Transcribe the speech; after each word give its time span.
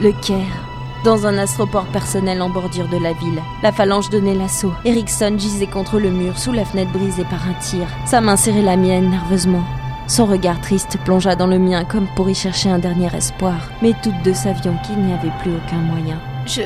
Le 0.00 0.12
Caire. 0.12 0.64
Dans 1.04 1.26
un 1.26 1.36
astroport 1.36 1.84
personnel 1.84 2.40
en 2.40 2.48
bordure 2.48 2.88
de 2.88 2.96
la 2.96 3.12
ville, 3.12 3.42
la 3.62 3.70
phalange 3.70 4.08
donnait 4.08 4.34
l'assaut. 4.34 4.72
Erickson 4.86 5.34
gisait 5.36 5.66
contre 5.66 6.00
le 6.00 6.10
mur 6.10 6.38
sous 6.38 6.52
la 6.52 6.64
fenêtre 6.64 6.90
brisée 6.92 7.24
par 7.24 7.46
un 7.46 7.52
tir. 7.60 7.86
Sa 8.06 8.22
main 8.22 8.36
serrait 8.36 8.62
la 8.62 8.78
mienne 8.78 9.10
nerveusement. 9.10 9.62
Son 10.08 10.24
regard 10.24 10.58
triste 10.62 10.96
plongea 11.04 11.36
dans 11.36 11.46
le 11.46 11.58
mien 11.58 11.84
comme 11.84 12.06
pour 12.16 12.30
y 12.30 12.34
chercher 12.34 12.70
un 12.70 12.78
dernier 12.78 13.14
espoir, 13.14 13.70
mais 13.82 13.92
toutes 14.02 14.22
deux 14.24 14.32
savions 14.32 14.74
qu'il 14.86 14.96
n'y 15.04 15.12
avait 15.12 15.32
plus 15.42 15.52
aucun 15.54 15.76
moyen. 15.76 16.18
Je. 16.46 16.62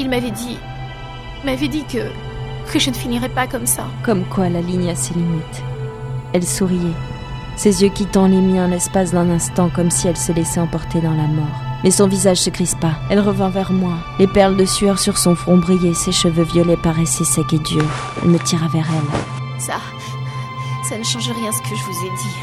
Il 0.00 0.10
m'avait 0.10 0.32
dit. 0.32 0.58
m'avait 1.44 1.68
dit 1.68 1.84
que. 1.84 2.10
que 2.72 2.80
je 2.80 2.90
ne 2.90 2.96
finirais 2.96 3.28
pas 3.28 3.46
comme 3.46 3.66
ça. 3.66 3.84
Comme 4.02 4.24
quoi 4.24 4.48
la 4.48 4.62
ligne 4.62 4.90
a 4.90 4.96
ses 4.96 5.14
limites. 5.14 5.62
Elle 6.32 6.44
souriait, 6.44 6.96
ses 7.54 7.84
yeux 7.84 7.90
quittant 7.90 8.26
les 8.26 8.40
miens 8.40 8.66
l'espace 8.66 9.12
d'un 9.12 9.30
instant 9.30 9.70
comme 9.72 9.92
si 9.92 10.08
elle 10.08 10.16
se 10.16 10.32
laissait 10.32 10.60
emporter 10.60 11.00
dans 11.00 11.14
la 11.14 11.28
mort. 11.28 11.67
Mais 11.84 11.90
son 11.90 12.08
visage 12.08 12.38
se 12.38 12.50
crispa. 12.50 12.92
Elle 13.08 13.20
revint 13.20 13.50
vers 13.50 13.72
moi. 13.72 13.94
Les 14.18 14.26
perles 14.26 14.56
de 14.56 14.64
sueur 14.64 14.98
sur 14.98 15.16
son 15.16 15.34
front 15.34 15.58
brillaient, 15.58 15.94
ses 15.94 16.12
cheveux 16.12 16.42
violets 16.42 16.76
paraissaient 16.76 17.24
secs 17.24 17.52
et 17.52 17.58
durs. 17.58 17.84
Elle 18.22 18.30
me 18.30 18.38
tira 18.38 18.66
vers 18.68 18.86
elle. 18.90 19.60
Ça. 19.60 19.74
ça 20.88 20.98
ne 20.98 21.04
change 21.04 21.30
rien 21.30 21.52
ce 21.52 21.62
que 21.62 21.76
je 21.76 21.84
vous 21.84 22.06
ai 22.06 22.10
dit. 22.10 22.36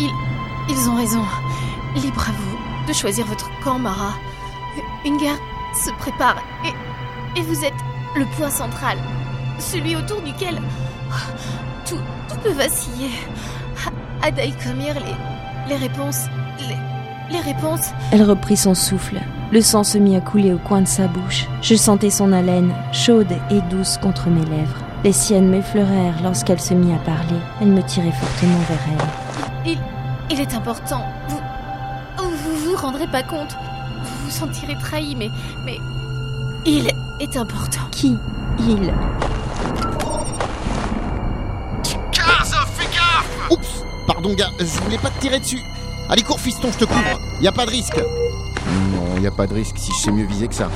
Ils. 0.00 0.72
ils 0.72 0.88
ont 0.88 0.96
raison. 0.96 1.22
Libre 1.94 2.28
à 2.28 2.32
vous 2.32 2.88
de 2.88 2.92
choisir 2.92 3.24
votre 3.26 3.48
camp, 3.62 3.78
Mara. 3.78 4.14
Une 5.04 5.16
guerre 5.16 5.38
se 5.74 5.90
prépare 5.92 6.42
et. 6.64 7.38
et 7.38 7.42
vous 7.42 7.64
êtes 7.64 7.72
le 8.16 8.24
point 8.36 8.50
central. 8.50 8.98
Celui 9.60 9.94
autour 9.94 10.20
duquel. 10.22 10.60
tout. 11.86 12.00
tout 12.28 12.36
peut 12.42 12.52
vaciller. 12.52 13.10
À 14.22 14.30
les. 14.30 14.52
les 15.68 15.76
réponses. 15.76 16.26
les 16.58 16.93
les 17.30 17.40
réponses 17.40 17.90
Elle 18.12 18.22
reprit 18.22 18.56
son 18.56 18.74
souffle. 18.74 19.18
Le 19.52 19.60
sang 19.60 19.84
se 19.84 19.98
mit 19.98 20.16
à 20.16 20.20
couler 20.20 20.52
au 20.52 20.58
coin 20.58 20.82
de 20.82 20.88
sa 20.88 21.06
bouche. 21.06 21.46
Je 21.62 21.74
sentais 21.74 22.10
son 22.10 22.32
haleine, 22.32 22.72
chaude 22.92 23.32
et 23.50 23.60
douce 23.70 23.98
contre 23.98 24.28
mes 24.28 24.44
lèvres. 24.44 24.82
Les 25.04 25.12
siennes 25.12 25.48
m'effleurèrent 25.48 26.22
lorsqu'elle 26.22 26.60
se 26.60 26.74
mit 26.74 26.92
à 26.92 26.98
parler. 26.98 27.38
Elle 27.60 27.68
me 27.68 27.82
tirait 27.82 28.12
fortement 28.12 28.58
vers 28.68 28.78
elle. 28.90 29.72
Il, 29.72 29.78
il 30.30 30.40
est 30.40 30.54
important. 30.54 31.02
Vous, 31.28 32.30
vous 32.30 32.56
vous 32.70 32.76
rendrez 32.76 33.06
pas 33.06 33.22
compte. 33.22 33.56
Vous 34.02 34.24
vous 34.24 34.30
sentirez 34.30 34.76
trahi, 34.80 35.14
mais, 35.16 35.30
mais, 35.64 35.78
il 36.66 36.88
est 37.20 37.36
important. 37.36 37.82
Qui 37.90 38.16
Il? 38.58 38.92
Kaz, 42.12 42.54
fais 42.72 42.86
gaffe 42.86 43.50
Oups 43.50 43.84
Pardon, 44.06 44.34
gars, 44.34 44.50
je 44.58 44.80
voulais 44.82 44.98
pas 44.98 45.10
te 45.10 45.20
tirer 45.20 45.40
dessus. 45.40 45.62
Allez, 46.08 46.22
cours, 46.22 46.40
fiston, 46.40 46.68
je 46.72 46.78
te 46.78 46.84
couvre. 46.84 47.20
Y 47.40 47.46
a 47.46 47.52
pas 47.52 47.64
de 47.64 47.70
risque. 47.70 47.96
Non, 47.96 49.20
y 49.22 49.26
a 49.26 49.30
pas 49.30 49.46
de 49.46 49.54
risque 49.54 49.78
si 49.78 49.90
je 49.92 49.96
sais 49.96 50.12
mieux 50.12 50.26
viser 50.26 50.48
que 50.48 50.54
ça. 50.54 50.68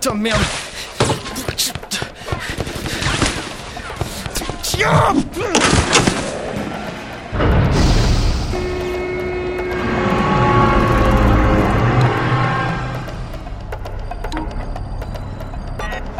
Putain, 0.00 0.14
merde. 0.14 0.40
Tiens 4.62 5.14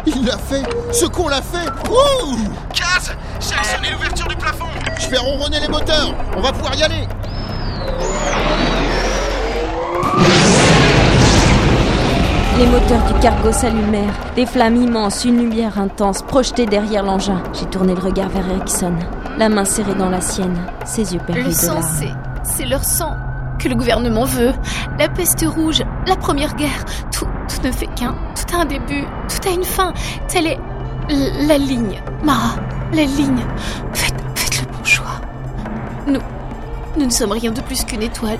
Il 0.05 0.25
l'a 0.25 0.37
fait. 0.37 0.63
Ce 0.91 1.05
con 1.05 1.29
l'a 1.29 1.41
fait. 1.41 1.69
Ouh. 1.89 2.35
Kaz 2.73 3.15
J'ai 3.39 3.55
actionné 3.55 3.91
l'ouverture 3.91 4.27
du 4.27 4.35
plafond. 4.35 4.65
Je 4.97 5.07
fais 5.07 5.17
ronronner 5.17 5.61
les 5.61 5.69
moteurs. 5.69 6.13
On 6.35 6.41
va 6.41 6.51
pouvoir 6.51 6.75
y 6.75 6.83
aller 6.83 7.07
Les 12.59 12.65
moteurs 12.65 13.01
du 13.05 13.13
cargo 13.21 13.53
s'allumèrent. 13.53 14.33
Des 14.35 14.45
flammes 14.45 14.75
immenses, 14.75 15.23
une 15.23 15.37
lumière 15.37 15.79
intense 15.79 16.21
projetée 16.21 16.65
derrière 16.65 17.03
l'engin. 17.03 17.41
J'ai 17.53 17.65
tourné 17.67 17.95
le 17.95 18.01
regard 18.01 18.27
vers 18.27 18.45
Erickson, 18.49 18.95
la 19.37 19.47
main 19.47 19.63
serrée 19.63 19.95
dans 19.95 20.09
la 20.09 20.19
sienne, 20.19 20.59
ses 20.83 21.13
yeux 21.13 21.21
perdus 21.25 21.43
Le 21.43 21.47
de 21.47 21.53
sang, 21.53 21.81
c'est. 21.81 22.11
c'est 22.43 22.65
leur 22.65 22.83
sang 22.83 23.15
que 23.59 23.69
le 23.69 23.75
gouvernement 23.75 24.25
veut. 24.25 24.51
La 24.99 25.07
peste 25.07 25.45
rouge, 25.47 25.83
la 26.05 26.17
première 26.17 26.53
guerre, 26.55 26.83
tout, 27.13 27.27
tout 27.47 27.65
ne 27.65 27.71
fait 27.71 27.87
qu'un. 27.95 28.13
Tout 28.35 28.53
a 28.53 28.63
un 28.63 28.65
début, 28.65 29.05
tout 29.29 29.47
a 29.47 29.53
une 29.53 29.63
fin. 29.63 29.93
Telle 30.27 30.47
est 30.47 30.59
la 31.47 31.57
ligne. 31.57 32.01
Mara, 32.25 32.55
la 32.91 33.03
ligne. 33.03 33.45
Faites, 33.93 34.21
faites 34.35 34.61
le 34.63 34.77
bon 34.77 34.83
choix. 34.83 35.21
Nous, 36.07 36.19
nous 36.97 37.05
ne 37.05 37.11
sommes 37.11 37.31
rien 37.31 37.53
de 37.53 37.61
plus 37.61 37.85
qu'une 37.85 38.03
étoile 38.03 38.39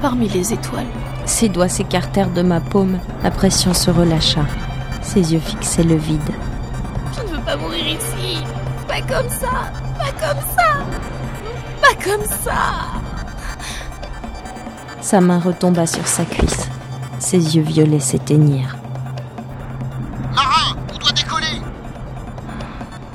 parmi 0.00 0.30
les 0.30 0.50
étoiles. 0.54 0.86
Ses 1.30 1.48
doigts 1.48 1.68
s'écartèrent 1.68 2.28
de 2.28 2.42
ma 2.42 2.60
paume, 2.60 2.98
la 3.22 3.30
pression 3.30 3.72
se 3.72 3.90
relâcha. 3.90 4.44
Ses 5.00 5.32
yeux 5.32 5.38
fixaient 5.38 5.84
le 5.84 5.94
vide. 5.94 6.34
Je 7.16 7.22
ne 7.22 7.36
veux 7.36 7.44
pas 7.44 7.56
mourir 7.56 7.86
ici. 7.86 8.40
Pas 8.86 9.00
comme 9.00 9.28
ça. 9.30 9.70
Pas 9.96 10.12
comme 10.20 10.42
ça. 10.56 10.84
Pas 11.80 12.04
comme 12.04 12.24
ça. 12.26 12.52
Sa 15.00 15.20
main 15.20 15.38
retomba 15.38 15.86
sur 15.86 16.06
sa 16.06 16.24
cuisse. 16.24 16.68
Ses 17.20 17.56
yeux 17.56 17.62
violets 17.62 18.00
s'éteignirent. 18.00 18.76
Mara 20.34 20.76
On 20.92 20.98
doit 20.98 21.12
décoller 21.12 21.62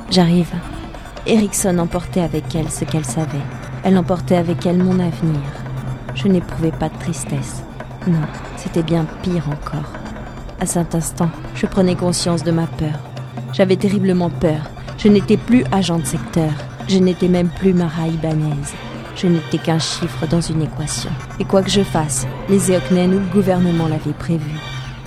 J'arrive. 0.09 0.53
Erickson 1.27 1.77
emportait 1.77 2.21
avec 2.21 2.55
elle 2.55 2.71
ce 2.71 2.85
qu'elle 2.85 3.05
savait. 3.05 3.45
Elle 3.83 3.97
emportait 3.97 4.37
avec 4.37 4.65
elle 4.65 4.81
mon 4.81 4.99
avenir. 4.99 5.41
Je 6.15 6.29
n'éprouvais 6.29 6.71
pas 6.71 6.87
de 6.87 6.97
tristesse. 6.97 7.64
Non, 8.07 8.21
c'était 8.57 8.83
bien 8.83 9.05
pire 9.23 9.49
encore. 9.49 9.91
À 10.59 10.65
cet 10.65 10.93
instant, 10.93 11.29
je 11.55 11.65
prenais 11.65 11.95
conscience 11.95 12.43
de 12.43 12.51
ma 12.51 12.67
peur. 12.67 12.99
J'avais 13.51 13.77
terriblement 13.77 14.29
peur. 14.29 14.69
Je 14.97 15.07
n'étais 15.07 15.37
plus 15.37 15.63
agent 15.71 15.97
de 15.99 16.05
secteur. 16.05 16.51
Je 16.87 16.99
n'étais 16.99 17.27
même 17.27 17.49
plus 17.49 17.73
Mara 17.73 18.07
Ibanez. 18.07 18.61
Je 19.15 19.27
n'étais 19.27 19.57
qu'un 19.57 19.79
chiffre 19.79 20.27
dans 20.27 20.41
une 20.41 20.61
équation. 20.61 21.09
Et 21.39 21.45
quoi 21.45 21.63
que 21.63 21.69
je 21.69 21.81
fasse, 21.81 22.27
les 22.47 22.71
Eoknen 22.71 23.15
ou 23.15 23.19
le 23.19 23.33
gouvernement 23.33 23.87
l'avaient 23.87 24.13
prévu. 24.17 24.51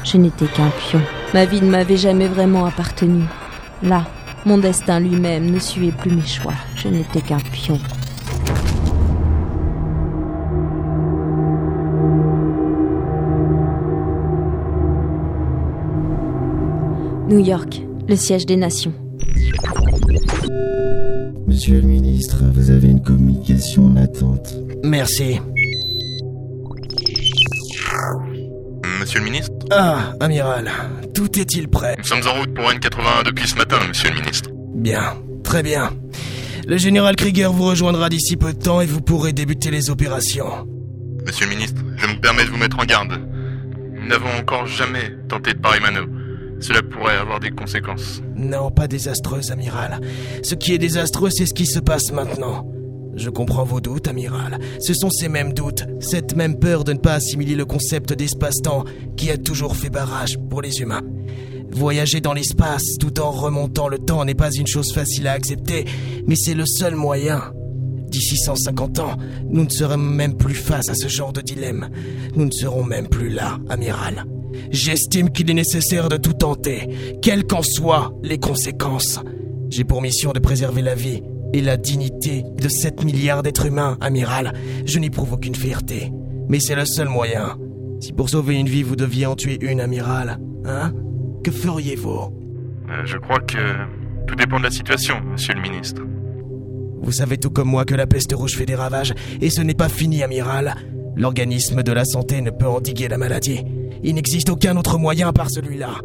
Je 0.02 0.16
n'étais 0.16 0.46
qu'un 0.46 0.70
pion. 0.70 1.00
Ma 1.34 1.44
vie 1.44 1.60
ne 1.60 1.70
m'avait 1.70 1.96
jamais 1.96 2.26
vraiment 2.26 2.66
appartenu. 2.66 3.22
Là, 3.82 4.06
mon 4.44 4.58
destin 4.58 4.98
lui-même 4.98 5.50
ne 5.50 5.58
suivait 5.58 5.92
plus 5.92 6.10
mes 6.10 6.26
choix. 6.26 6.54
Je 6.74 6.88
n'étais 6.88 7.20
qu'un 7.20 7.38
pion. 7.52 7.78
New 17.28 17.38
York, 17.44 17.80
le 18.08 18.16
siège 18.16 18.46
des 18.46 18.56
nations. 18.56 18.92
Monsieur 21.46 21.80
le 21.80 21.86
ministre, 21.86 22.36
vous 22.52 22.70
avez 22.70 22.88
une 22.88 23.02
communication 23.02 23.86
en 23.86 23.96
attente. 23.96 24.54
Merci. 24.84 25.40
Monsieur 29.00 29.20
le 29.20 29.24
ministre 29.24 29.52
Ah, 29.70 30.12
amiral, 30.20 30.70
tout 31.14 31.38
est-il 31.38 31.68
prêt? 31.68 31.94
Nous 31.98 32.04
sommes 32.04 32.26
en 32.26 32.38
route 32.40 32.54
pour 32.54 32.64
N81 32.64 33.24
depuis 33.24 33.46
ce 33.48 33.56
matin, 33.56 33.76
monsieur 33.86 34.10
le 34.10 34.16
ministre. 34.16 34.50
Bien, 34.74 35.14
très 35.44 35.62
bien. 35.62 35.90
Le 36.66 36.76
général 36.76 37.16
Krieger 37.16 37.50
vous 37.52 37.64
rejoindra 37.64 38.08
d'ici 38.08 38.36
peu 38.36 38.52
de 38.52 38.58
temps 38.58 38.80
et 38.80 38.86
vous 38.86 39.00
pourrez 39.00 39.32
débuter 39.32 39.70
les 39.70 39.90
opérations. 39.90 40.66
Monsieur 41.26 41.46
le 41.46 41.54
ministre, 41.54 41.80
je 41.96 42.06
me 42.06 42.20
permets 42.20 42.44
de 42.44 42.50
vous 42.50 42.58
mettre 42.58 42.78
en 42.78 42.84
garde. 42.84 43.12
Nous 44.00 44.08
n'avons 44.08 44.30
encore 44.38 44.66
jamais 44.66 45.10
tenté 45.28 45.52
de 45.54 45.58
parer 45.58 45.80
mano. 45.80 46.00
Cela 46.60 46.82
pourrait 46.82 47.16
avoir 47.16 47.40
des 47.40 47.50
conséquences. 47.50 48.20
Non, 48.36 48.70
pas 48.70 48.88
désastreuse, 48.88 49.50
amiral. 49.50 50.00
Ce 50.42 50.54
qui 50.54 50.74
est 50.74 50.78
désastreux, 50.78 51.30
c'est 51.30 51.46
ce 51.46 51.54
qui 51.54 51.66
se 51.66 51.78
passe 51.78 52.10
maintenant. 52.12 52.66
Je 53.14 53.30
comprends 53.30 53.64
vos 53.64 53.80
doutes, 53.80 54.06
amiral. 54.06 54.58
Ce 54.80 54.94
sont 54.94 55.10
ces 55.10 55.28
mêmes 55.28 55.52
doutes, 55.52 55.84
cette 56.00 56.36
même 56.36 56.58
peur 56.58 56.84
de 56.84 56.92
ne 56.92 56.98
pas 56.98 57.14
assimiler 57.14 57.56
le 57.56 57.64
concept 57.64 58.12
d'espace-temps 58.12 58.84
qui 59.16 59.30
a 59.30 59.36
toujours 59.36 59.76
fait 59.76 59.90
barrage 59.90 60.38
pour 60.50 60.62
les 60.62 60.80
humains. 60.80 61.02
Voyager 61.70 62.20
dans 62.20 62.32
l'espace 62.32 62.96
tout 62.98 63.20
en 63.20 63.30
remontant 63.30 63.88
le 63.88 63.98
temps 63.98 64.24
n'est 64.24 64.34
pas 64.34 64.52
une 64.52 64.66
chose 64.66 64.92
facile 64.92 65.26
à 65.26 65.32
accepter, 65.32 65.84
mais 66.26 66.36
c'est 66.36 66.54
le 66.54 66.64
seul 66.64 66.94
moyen. 66.94 67.52
D'ici 68.08 68.36
150 68.36 69.00
ans, 69.00 69.16
nous 69.50 69.64
ne 69.64 69.70
serons 69.70 69.98
même 69.98 70.36
plus 70.36 70.54
face 70.54 70.88
à 70.88 70.94
ce 70.94 71.08
genre 71.08 71.32
de 71.32 71.40
dilemme. 71.40 71.90
Nous 72.36 72.46
ne 72.46 72.50
serons 72.50 72.84
même 72.84 73.08
plus 73.08 73.28
là, 73.28 73.58
amiral. 73.68 74.24
J'estime 74.70 75.30
qu'il 75.30 75.50
est 75.50 75.54
nécessaire 75.54 76.08
de 76.08 76.16
tout 76.16 76.32
tenter, 76.32 76.88
quelles 77.22 77.46
qu'en 77.46 77.62
soient 77.62 78.12
les 78.22 78.38
conséquences. 78.38 79.20
J'ai 79.70 79.84
pour 79.84 80.02
mission 80.02 80.32
de 80.32 80.38
préserver 80.38 80.82
la 80.82 80.94
vie 80.94 81.22
et 81.52 81.60
la 81.60 81.76
dignité 81.76 82.44
de 82.56 82.68
7 82.68 83.04
milliards 83.04 83.42
d'êtres 83.42 83.66
humains, 83.66 83.96
amiral. 84.00 84.52
Je 84.84 84.98
n'éprouve 84.98 85.34
aucune 85.34 85.54
fierté, 85.54 86.12
mais 86.48 86.60
c'est 86.60 86.74
le 86.74 86.84
seul 86.84 87.08
moyen. 87.08 87.56
Si 88.00 88.12
pour 88.12 88.28
sauver 88.28 88.54
une 88.54 88.68
vie 88.68 88.82
vous 88.82 88.96
deviez 88.96 89.26
en 89.26 89.34
tuer 89.34 89.58
une, 89.60 89.80
amiral, 89.80 90.38
hein 90.64 90.92
Que 91.42 91.50
feriez-vous? 91.50 92.32
Euh, 92.90 93.04
je 93.04 93.18
crois 93.18 93.40
que 93.40 93.58
tout 94.26 94.34
dépend 94.34 94.58
de 94.58 94.64
la 94.64 94.70
situation, 94.70 95.16
monsieur 95.22 95.54
le 95.54 95.62
ministre. 95.62 96.02
Vous 97.00 97.12
savez 97.12 97.38
tout 97.38 97.50
comme 97.50 97.68
moi 97.68 97.84
que 97.84 97.94
la 97.94 98.06
peste 98.06 98.32
rouge 98.32 98.56
fait 98.56 98.66
des 98.66 98.74
ravages, 98.74 99.14
et 99.40 99.50
ce 99.50 99.62
n'est 99.62 99.74
pas 99.74 99.88
fini, 99.88 100.22
amiral. 100.22 100.74
L'organisme 101.16 101.82
de 101.82 101.92
la 101.92 102.04
santé 102.04 102.40
ne 102.40 102.50
peut 102.50 102.68
endiguer 102.68 103.08
la 103.08 103.18
maladie. 103.18 103.64
Il 104.02 104.14
n'existe 104.14 104.48
aucun 104.50 104.76
autre 104.76 104.98
moyen 104.98 105.32
par 105.32 105.50
celui-là. 105.50 106.00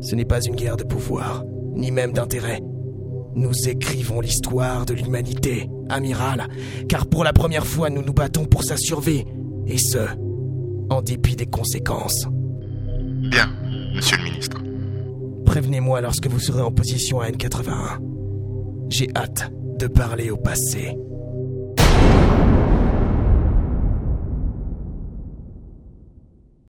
Ce 0.00 0.14
n'est 0.14 0.24
pas 0.24 0.40
une 0.40 0.56
guerre 0.56 0.76
de 0.76 0.84
pouvoir, 0.84 1.44
ni 1.74 1.90
même 1.90 2.12
d'intérêt. 2.12 2.60
Nous 3.34 3.68
écrivons 3.68 4.20
l'histoire 4.20 4.86
de 4.86 4.94
l'humanité, 4.94 5.68
amiral, 5.88 6.48
car 6.88 7.06
pour 7.06 7.24
la 7.24 7.32
première 7.32 7.66
fois 7.66 7.90
nous 7.90 8.02
nous 8.02 8.12
battons 8.12 8.44
pour 8.44 8.62
sa 8.62 8.76
survie, 8.76 9.24
et 9.66 9.78
ce, 9.78 9.98
en 10.90 11.02
dépit 11.02 11.36
des 11.36 11.46
conséquences. 11.46 12.26
Bien, 13.30 13.50
monsieur 13.94 14.18
le 14.18 14.24
ministre. 14.24 14.60
Prévenez-moi 15.46 16.00
lorsque 16.00 16.26
vous 16.26 16.38
serez 16.38 16.62
en 16.62 16.70
position 16.70 17.20
à 17.20 17.30
N81. 17.30 18.00
J'ai 18.88 19.08
hâte 19.16 19.50
de 19.78 19.86
parler 19.86 20.30
au 20.30 20.36
passé. 20.36 20.96